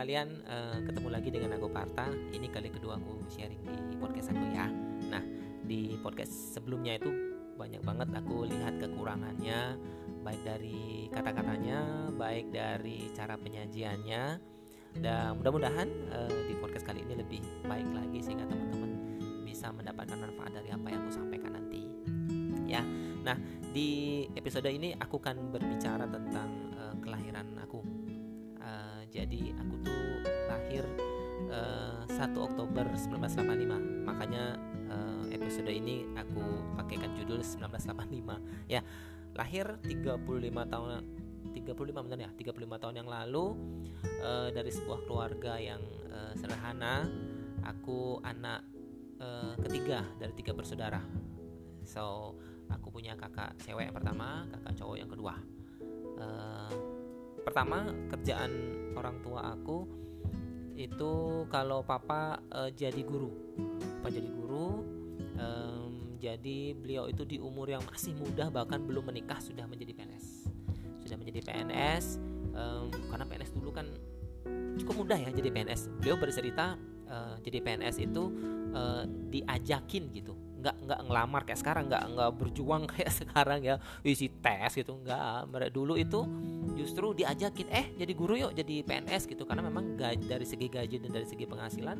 [0.00, 2.08] sekalian, uh, ketemu lagi dengan aku Parta.
[2.08, 3.60] Ini kali kedua aku sharing
[3.92, 4.64] di podcast aku ya.
[5.12, 5.20] Nah,
[5.60, 7.12] di podcast sebelumnya itu
[7.60, 9.76] banyak banget aku lihat kekurangannya,
[10.24, 14.40] baik dari kata-katanya, baik dari cara penyajiannya.
[14.96, 20.56] Dan mudah-mudahan uh, di podcast kali ini lebih baik lagi sehingga teman-teman bisa mendapatkan manfaat
[20.56, 21.84] dari apa yang aku sampaikan nanti.
[22.64, 22.80] Ya.
[23.20, 23.36] Nah,
[23.76, 26.69] di episode ini aku akan berbicara tentang
[29.10, 30.02] jadi aku tuh
[30.46, 30.84] lahir
[31.50, 34.54] uh, eh, 1 Oktober 1985 makanya
[34.86, 36.42] uh, episode ini aku
[36.78, 38.80] pakaikan judul 1985 ya
[39.34, 40.88] lahir 35 tahun
[41.50, 42.30] 35 benar ya?
[42.36, 43.56] 35 tahun yang lalu
[44.22, 45.80] uh, dari sebuah keluarga yang
[46.12, 47.08] uh, sederhana.
[47.64, 48.64] Aku anak
[49.20, 51.00] uh, ketiga dari tiga bersaudara.
[51.84, 52.36] So
[52.70, 55.34] aku punya kakak cewek yang pertama kakak cowok yang kedua.
[56.20, 56.99] Uh,
[57.42, 58.52] pertama kerjaan
[58.96, 59.86] orang tua aku
[60.76, 63.30] itu kalau papa uh, jadi guru.
[64.00, 64.80] Papa jadi guru
[65.36, 70.48] um, jadi beliau itu di umur yang masih muda bahkan belum menikah sudah menjadi PNS
[71.00, 72.20] sudah menjadi PNS
[72.52, 73.88] um, karena PNS dulu kan
[74.76, 76.76] cukup mudah ya jadi PNS beliau bercerita
[77.10, 78.22] uh, jadi PNS itu
[78.72, 80.38] uh, diajakin gitu.
[80.60, 83.76] Nggak nggak ngelamar kayak sekarang nggak nggak berjuang kayak sekarang ya.
[84.06, 85.02] Isi tes gitu.
[85.02, 86.22] Nggak dulu itu
[86.80, 89.44] justru diajakin eh jadi guru yuk jadi PNS gitu.
[89.44, 91.98] Karena memang gaji, dari segi gaji dan dari segi penghasilan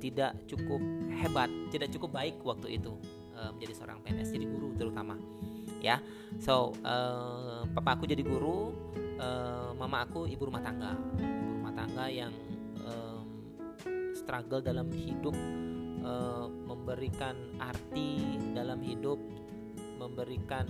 [0.00, 0.80] tidak cukup
[1.20, 2.96] hebat tidak cukup baik waktu itu
[3.36, 5.14] uh, menjadi seorang PNS jadi guru terutama
[5.84, 6.00] ya.
[6.40, 8.72] So uh, papa aku jadi guru
[9.20, 10.96] uh, mama aku ibu rumah tangga.
[11.20, 12.32] Ibu rumah tangga yang
[12.88, 13.26] um,
[14.16, 15.34] struggle dalam hidup
[16.06, 19.18] uh, memberikan arti dalam hidup,
[19.98, 20.66] memberikan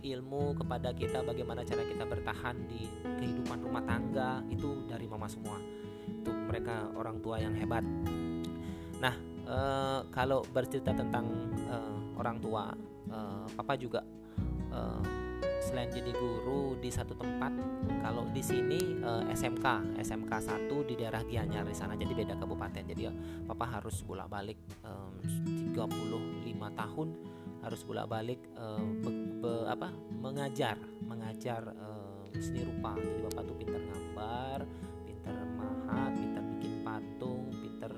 [0.00, 5.60] ilmu kepada kita bagaimana cara kita bertahan di kehidupan rumah tangga itu dari mama semua.
[6.08, 7.84] Itu mereka orang tua yang hebat.
[9.02, 9.14] Nah,
[9.44, 11.26] uh, kalau bercerita tentang
[11.68, 12.72] uh, orang tua,
[13.10, 14.00] uh, papa juga
[14.72, 15.02] uh,
[15.62, 17.54] selain jadi guru di satu tempat
[18.02, 20.32] kalau di sini uh, SMK SMK
[20.68, 23.12] 1 di daerah Gianyar di sana jadi beda kabupaten jadi ya
[23.46, 25.14] papa harus bolak-balik um,
[25.70, 27.08] 35 tahun
[27.62, 29.51] harus bolak-balik uh, be, be, apa
[30.42, 30.74] mengajar
[31.06, 32.98] mengajar uh, seni rupa.
[32.98, 34.58] Jadi bapak tuh pintar gambar
[35.06, 37.92] pintar mahat pintar bikin patung pintar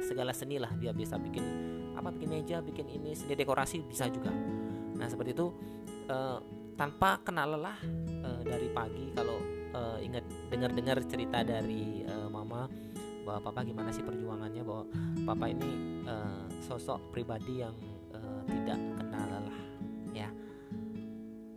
[0.00, 1.44] segala seni lah dia bisa bikin.
[1.92, 4.32] Apa bikin meja bikin ini seni dekorasi bisa juga.
[4.96, 5.52] Nah seperti itu
[6.08, 6.40] uh,
[6.80, 7.76] tanpa kenal lelah
[8.24, 9.36] uh, dari pagi kalau
[9.76, 12.64] uh, ingat dengar-dengar cerita dari uh, mama
[13.28, 14.88] bahwa papa gimana sih perjuangannya bahwa
[15.28, 17.76] papa ini uh, sosok pribadi yang
[18.16, 18.87] uh, tidak ya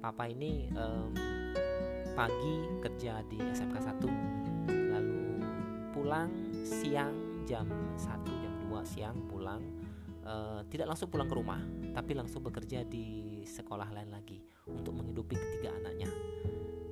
[0.02, 1.14] papa ini um,
[2.18, 5.22] pagi kerja di SMK 1 lalu
[5.94, 6.30] pulang
[6.66, 9.62] siang jam 1 jam 2 siang pulang
[10.26, 11.62] uh, tidak langsung pulang ke rumah
[11.94, 14.40] tapi langsung bekerja di sekolah lain lagi
[14.70, 16.10] untuk menghidupi ketiga anaknya.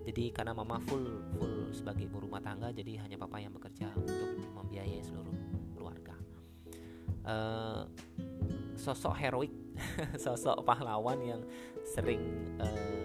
[0.09, 1.05] Jadi karena mama full
[1.37, 5.37] full sebagai ibu rumah tangga, jadi hanya papa yang bekerja untuk membiayai seluruh
[5.77, 6.15] keluarga.
[7.23, 7.85] Uh,
[8.73, 9.53] sosok heroik,
[10.23, 11.41] sosok pahlawan yang
[11.85, 12.25] sering
[12.57, 12.98] uh,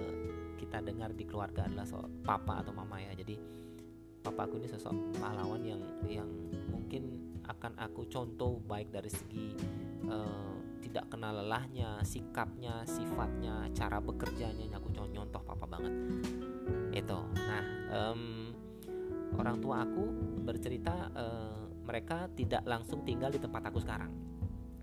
[0.75, 3.15] kita dengar di keluarga adalah so papa atau mama ya.
[3.15, 3.39] Jadi
[4.27, 5.79] papa aku ini sosok pahlawan yang
[6.11, 6.27] yang
[6.67, 9.55] mungkin akan aku contoh baik dari segi
[10.11, 15.95] uh, tidak kenal lelahnya, sikapnya, sifatnya, cara bekerjanya aku nyontoh papa banget.
[16.91, 17.23] Itu.
[17.23, 17.63] Nah,
[17.95, 18.51] um,
[19.39, 20.11] orang tua aku
[20.43, 24.11] bercerita uh, mereka tidak langsung tinggal di tempat aku sekarang.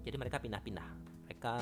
[0.08, 0.88] Jadi mereka pindah-pindah.
[1.28, 1.53] Mereka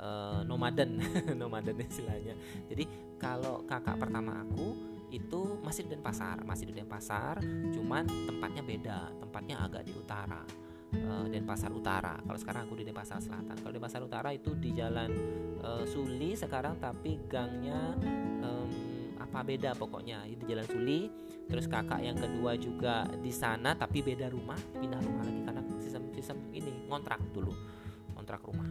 [0.00, 1.00] uh, nomaden,
[1.40, 2.34] nomaden istilahnya.
[2.68, 2.84] Jadi
[3.16, 4.76] kalau kakak pertama aku
[5.14, 7.38] itu masih di Denpasar, masih di Denpasar,
[7.72, 10.42] cuman tempatnya beda, tempatnya agak di utara
[10.94, 12.14] uh, Denpasar Utara.
[12.22, 13.56] Kalau sekarang aku di Denpasar Selatan.
[13.58, 15.10] Kalau Denpasar Utara itu di Jalan
[15.60, 17.96] uh, Suli sekarang tapi gangnya
[18.44, 18.70] um,
[19.18, 21.00] apa beda pokoknya di Jalan Suli.
[21.46, 26.38] Terus kakak yang kedua juga di sana tapi beda rumah, pindah rumah lagi karena sistem-sistem
[26.54, 27.54] ini ngontrak dulu.
[28.16, 28.66] Kontrak rumah.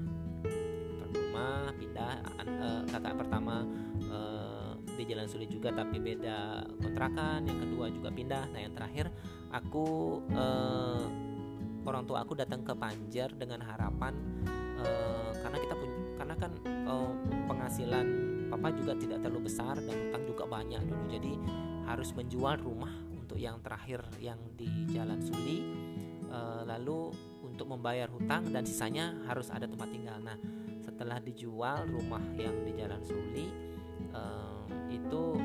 [1.35, 2.11] Rumah pindah
[2.47, 3.67] uh, kakak pertama
[4.07, 7.43] uh, di Jalan Suli juga tapi beda kontrakan.
[7.43, 8.43] Yang kedua juga pindah.
[8.55, 9.11] Nah, yang terakhir
[9.51, 11.03] aku uh,
[11.83, 14.15] orang tua aku datang ke Panjer dengan harapan
[14.79, 16.51] uh, karena kita punya karena kan
[16.87, 17.11] uh,
[17.51, 18.05] penghasilan
[18.49, 21.33] papa juga tidak terlalu besar dan utang juga banyak dulu jadi
[21.85, 25.59] harus menjual rumah untuk yang terakhir yang di Jalan Suli
[26.31, 27.13] uh, lalu
[27.45, 30.37] untuk membayar hutang dan sisanya harus ada tempat tinggal nah
[30.85, 33.49] setelah dijual rumah yang di Jalan Suli
[34.13, 35.35] uh, itu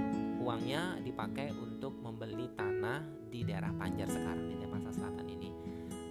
[0.41, 3.01] uangnya dipakai untuk membeli tanah
[3.33, 5.51] di daerah Panjer sekarang di Jakarta Selatan ini.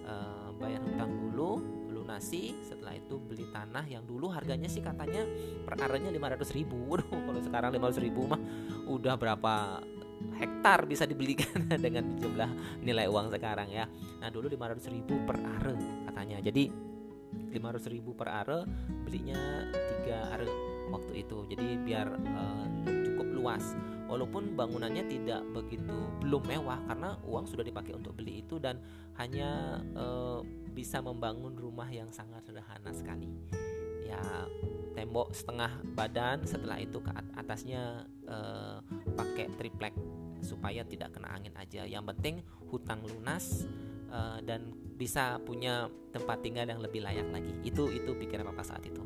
[0.04, 1.62] Uh, bayar hutang dulu
[1.94, 5.22] lunasi setelah itu beli tanah yang dulu harganya sih katanya
[5.62, 6.78] per arenya 500 ribu.
[6.90, 8.40] Waduh kalau sekarang 500 ribu mah
[8.90, 9.54] udah berapa
[10.36, 12.50] hektar bisa dibelikan dengan jumlah
[12.82, 13.86] nilai uang sekarang ya.
[14.20, 15.74] Nah dulu 500 ribu per are
[16.10, 16.42] katanya.
[16.42, 16.89] Jadi
[17.50, 18.66] 500 ribu per are
[19.04, 19.38] belinya
[20.06, 20.48] 3 are
[20.90, 21.46] waktu itu.
[21.50, 23.64] Jadi biar uh, cukup luas.
[24.10, 28.82] Walaupun bangunannya tidak begitu belum mewah karena uang sudah dipakai untuk beli itu dan
[29.14, 30.42] hanya uh,
[30.74, 33.30] bisa membangun rumah yang sangat sederhana sekali.
[34.02, 34.18] Ya
[34.98, 38.82] tembok setengah badan setelah itu ke atasnya uh,
[39.14, 39.94] pakai triplek
[40.42, 41.86] supaya tidak kena angin aja.
[41.86, 42.34] Yang penting
[42.66, 43.70] hutang lunas
[44.10, 47.56] uh, dan bisa punya tempat tinggal yang lebih layak lagi.
[47.64, 49.00] Itu itu pikiran papa saat itu.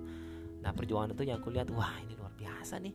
[0.59, 2.95] Nah perjuangan itu yang kulihat wah ini luar biasa nih.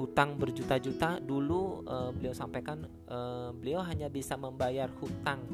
[0.00, 5.44] Hutang berjuta-juta dulu uh, beliau sampaikan uh, beliau hanya bisa membayar hutang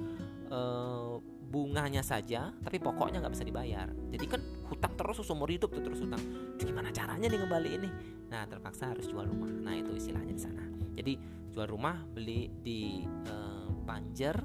[0.55, 3.91] uh, bunganya saja tapi pokoknya nggak bisa dibayar.
[4.15, 4.41] Jadi kan
[4.71, 6.23] hutang terus seumur hidup tuh terus hutang.
[6.63, 7.91] Gimana caranya nih kembali ini?
[8.31, 9.51] Nah terpaksa harus jual rumah.
[9.51, 10.63] Nah itu istilahnya di sana.
[10.95, 11.19] Jadi
[11.51, 14.37] jual rumah beli di uh, Panjer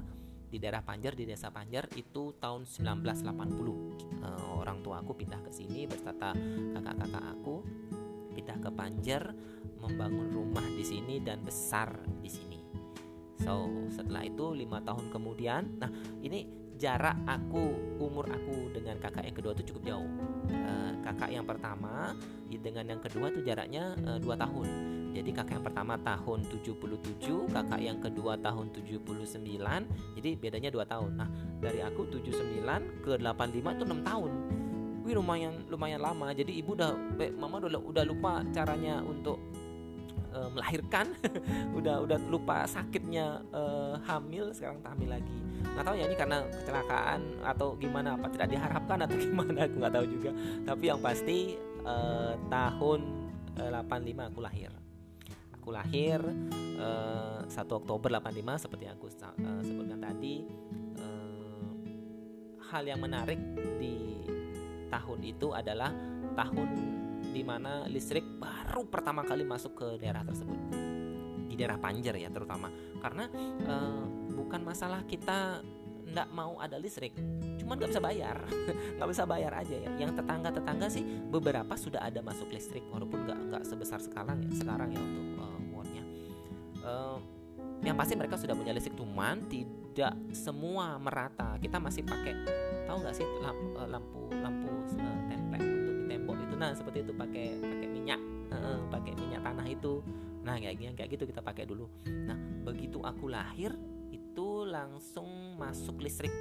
[0.54, 3.26] di daerah Panjer di desa Panjer itu tahun 1980
[4.22, 6.30] uh, orang tua aku pindah ke sini beserta
[6.78, 7.66] kakak-kakak aku
[8.38, 9.34] pindah ke Panjer
[9.82, 11.90] membangun rumah di sini dan besar
[12.22, 12.62] di sini.
[13.42, 15.90] So setelah itu lima tahun kemudian, nah
[16.22, 16.46] ini
[16.78, 20.10] jarak aku umur aku dengan kakak yang kedua itu cukup jauh.
[20.48, 22.14] Uh, kakak yang pertama
[22.48, 24.66] dengan yang kedua tuh jaraknya uh, dua tahun.
[25.14, 29.38] Jadi kakak yang pertama tahun 77, kakak yang kedua tahun 79.
[30.18, 31.14] Jadi bedanya dua tahun.
[31.14, 31.30] Nah,
[31.62, 34.32] dari aku 79 ke 85 itu enam tahun.
[35.06, 36.34] Wih lumayan lumayan lama.
[36.34, 36.98] Jadi ibu udah
[37.38, 39.38] mama udah udah lupa caranya untuk
[40.34, 41.14] uh, melahirkan.
[41.78, 44.50] Udah udah lupa sakitnya uh, hamil.
[44.50, 45.36] Sekarang hamil lagi.
[45.62, 49.94] Nggak tahu ya ini karena kecelakaan atau gimana apa tidak diharapkan atau gimana aku nggak
[49.94, 50.30] tahu juga.
[50.64, 51.38] Tapi yang pasti
[51.84, 53.00] uh, tahun
[53.60, 54.83] uh, 85 aku lahir
[55.64, 56.20] aku lahir
[56.76, 60.44] uh, 1 Oktober 85 seperti yang aku uh, sebutkan tadi.
[61.00, 61.72] Uh,
[62.68, 63.40] hal yang menarik
[63.80, 64.20] di
[64.92, 65.88] tahun itu adalah
[66.36, 66.68] tahun
[67.32, 70.60] di mana listrik baru pertama kali masuk ke daerah tersebut.
[71.48, 72.68] Di daerah Panjer ya terutama.
[72.98, 73.30] Karena
[73.62, 73.74] e,
[74.34, 75.62] bukan masalah kita
[76.04, 77.14] nggak mau ada listrik
[77.64, 78.36] cuman nggak bisa bayar.
[79.00, 79.90] Nggak bisa bayar aja ya.
[79.96, 84.52] Yang tetangga tetangga sih beberapa sudah ada masuk listrik walaupun nggak nggak sebesar sekarang ya
[84.52, 85.33] sekarang ya untuk uh,
[87.84, 91.60] yang pasti mereka sudah punya listrik cuman tidak semua merata.
[91.60, 92.32] Kita masih pakai
[92.88, 94.68] tahu nggak sih lampu lampu lampu
[95.00, 96.54] uh, template untuk di tembok itu?
[96.56, 98.20] Nah seperti itu pakai pakai minyak
[98.52, 100.00] uh, pakai minyak tanah itu.
[100.44, 101.86] Nah kayak gini kayak gitu kita pakai dulu.
[102.08, 103.76] Nah begitu aku lahir
[104.08, 106.32] itu langsung masuk listrik.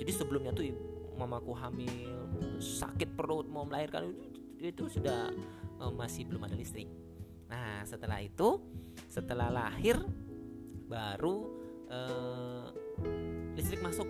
[0.00, 0.68] Jadi sebelumnya tuh
[1.16, 2.16] mamaku hamil
[2.60, 4.12] sakit perut mau melahirkan
[4.60, 5.32] itu, sudah
[5.80, 6.88] uh, masih belum ada listrik
[7.50, 8.62] nah setelah itu
[9.10, 9.98] setelah lahir
[10.86, 11.36] baru
[11.90, 12.66] uh,
[13.54, 14.06] listrik masuk.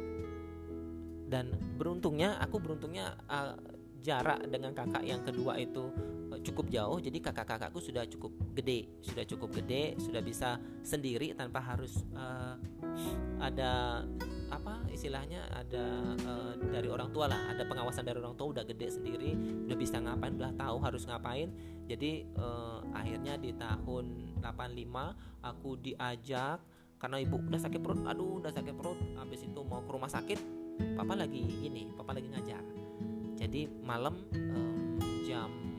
[1.31, 3.54] Dan beruntungnya aku beruntungnya uh,
[4.02, 5.92] jarak dengan kakak yang kedua itu
[6.40, 12.05] cukup jauh jadi kakak-kakakku sudah cukup gede sudah cukup gede sudah bisa sendiri tanpa harus
[12.17, 12.56] uh,
[13.41, 14.03] ada
[14.50, 15.84] apa istilahnya ada
[16.26, 19.31] uh, dari orang tua lah ada pengawasan dari orang tua udah gede sendiri
[19.70, 21.48] udah bisa ngapain udah tahu harus ngapain.
[21.86, 26.58] Jadi uh, akhirnya di tahun 85 aku diajak
[26.98, 30.38] karena ibu udah sakit perut aduh udah sakit perut habis itu mau ke rumah sakit
[30.98, 32.62] papa lagi ini papa lagi ngajar.
[33.38, 35.69] Jadi malam um, jam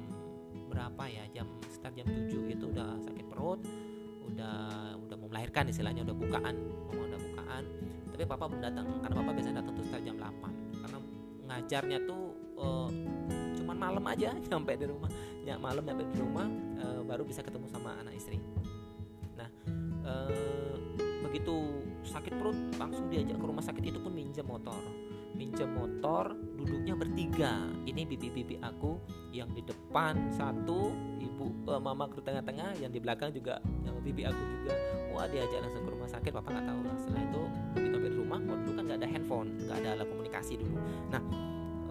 [0.72, 3.60] berapa ya jam sekitar jam 7 itu udah sakit perut
[4.32, 6.56] udah udah mau melahirkan istilahnya udah bukaan
[6.88, 7.64] mau udah bukaan.
[8.12, 10.98] Tapi papa belum datang karena papa biasa datang tuh sekitar jam 8 karena
[11.52, 12.24] ngajarnya tuh
[12.56, 12.90] uh,
[13.60, 15.12] cuman malam aja nyampe di rumah
[15.44, 16.48] ya malam nyampe di rumah
[16.80, 18.40] uh, baru bisa ketemu sama anak istri.
[19.36, 19.50] Nah
[20.08, 20.76] uh,
[21.28, 21.56] begitu
[22.08, 24.80] sakit perut langsung diajak ke rumah sakit itu pun minjem motor
[25.36, 27.68] minjem motor duduknya bertiga.
[27.88, 29.00] Ini bibi-bibi aku
[29.34, 34.28] yang di depan satu ibu uh, mama ke tengah-tengah yang di belakang juga yang bibi
[34.28, 34.74] aku juga.
[35.12, 36.96] Wah diajak langsung ke rumah sakit papa nggak tahu lah.
[37.00, 37.42] Setelah itu
[37.76, 40.78] begitu di rumah dulu kan nggak ada handphone nggak ada alat komunikasi dulu.
[41.10, 41.22] Nah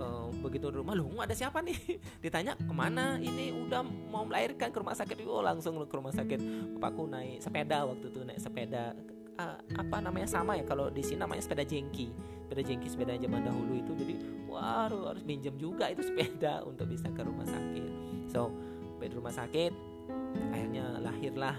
[0.01, 1.79] uh, begitu di rumah lu ada siapa nih?
[2.25, 3.19] Ditanya ke mana?
[3.21, 5.23] Ini udah mau melahirkan ke rumah sakit.
[5.27, 6.41] Oh langsung ke rumah sakit.
[6.79, 8.97] Papaku naik sepeda waktu itu naik sepeda
[9.41, 12.13] uh, apa namanya sama ya kalau di sini namanya sepeda jengki
[12.51, 14.15] sepeda jengki sepeda zaman dahulu itu jadi
[14.51, 17.91] wah harus minjem juga itu sepeda untuk bisa ke rumah sakit.
[18.27, 18.51] So
[18.99, 19.73] di rumah sakit
[20.51, 21.57] akhirnya lahirlah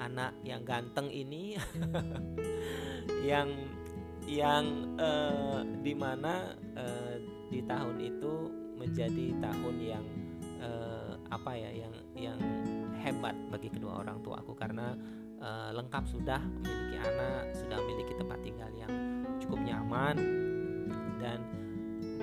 [0.00, 1.60] anak yang ganteng ini
[3.28, 3.52] yang
[4.26, 7.14] yang uh, di mana uh,
[7.52, 8.32] di tahun itu
[8.80, 10.04] menjadi tahun yang
[10.58, 12.38] uh, apa ya yang yang
[12.98, 14.98] hebat bagi kedua orang tua aku karena
[15.38, 18.81] uh, lengkap sudah memiliki anak sudah memiliki tempat tinggal yang
[19.92, 20.16] nyaman
[21.20, 21.38] dan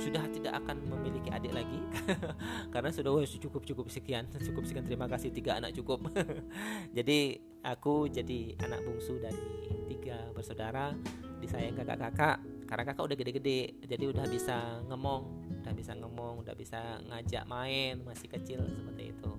[0.02, 1.78] sudah tidak akan memiliki adik lagi
[2.74, 4.90] karena sudah oh, cukup cukup sekian cukup sekian.
[4.90, 6.10] Terima kasih tiga anak cukup.
[6.98, 10.96] Jadi aku jadi anak bungsu dari tiga bersaudara
[11.44, 12.42] disayang kakak-kakak.
[12.66, 15.22] Karena kakak udah gede-gede jadi udah bisa ngomong
[15.66, 19.32] udah bisa ngomong udah bisa ngajak main masih kecil seperti itu.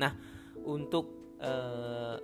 [0.00, 0.16] Nah
[0.64, 2.16] untuk uh,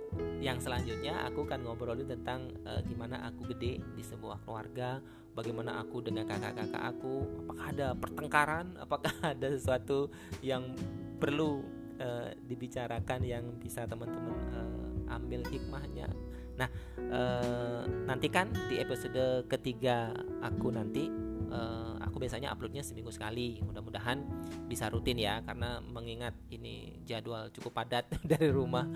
[0.43, 4.99] yang selanjutnya aku akan ngobrolin tentang uh, gimana aku gede di sebuah keluarga
[5.35, 7.27] bagaimana aku dengan kakak-kakak aku?
[7.45, 8.65] Apakah ada pertengkaran?
[8.83, 10.73] Apakah ada sesuatu yang
[11.19, 11.61] perlu
[11.99, 16.07] uh, dibicarakan yang bisa teman-teman uh, ambil hikmahnya?
[16.55, 16.71] Nah
[17.11, 21.11] uh, nantikan di episode ketiga aku nanti
[21.51, 23.59] uh, aku biasanya uploadnya seminggu sekali.
[23.59, 24.23] Mudah-mudahan
[24.71, 28.87] bisa rutin ya karena mengingat ini jadwal cukup padat dari rumah.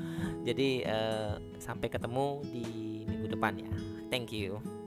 [0.48, 2.66] Jadi uh, sampai ketemu di
[3.04, 3.70] minggu depan ya.
[4.08, 4.79] Thank you